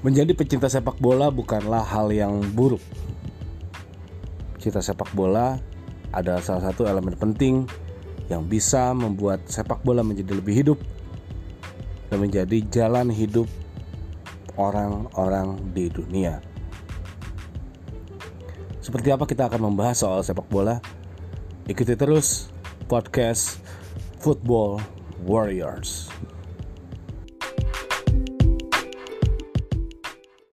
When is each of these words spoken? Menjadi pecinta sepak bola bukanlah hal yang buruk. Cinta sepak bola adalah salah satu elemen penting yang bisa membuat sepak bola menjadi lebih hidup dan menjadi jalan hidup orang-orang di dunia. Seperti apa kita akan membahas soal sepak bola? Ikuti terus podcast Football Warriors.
Menjadi 0.00 0.32
pecinta 0.32 0.64
sepak 0.64 0.96
bola 0.96 1.28
bukanlah 1.28 1.84
hal 1.84 2.08
yang 2.08 2.40
buruk. 2.56 2.80
Cinta 4.56 4.80
sepak 4.80 5.12
bola 5.12 5.60
adalah 6.08 6.40
salah 6.40 6.72
satu 6.72 6.88
elemen 6.88 7.12
penting 7.20 7.68
yang 8.32 8.48
bisa 8.48 8.96
membuat 8.96 9.44
sepak 9.44 9.84
bola 9.84 10.00
menjadi 10.00 10.32
lebih 10.40 10.54
hidup 10.56 10.78
dan 12.08 12.16
menjadi 12.16 12.64
jalan 12.72 13.12
hidup 13.12 13.44
orang-orang 14.56 15.60
di 15.76 15.92
dunia. 15.92 16.40
Seperti 18.80 19.12
apa 19.12 19.28
kita 19.28 19.52
akan 19.52 19.68
membahas 19.68 20.00
soal 20.00 20.24
sepak 20.24 20.48
bola? 20.48 20.80
Ikuti 21.68 21.92
terus 21.92 22.48
podcast 22.88 23.60
Football 24.16 24.80
Warriors. 25.28 26.08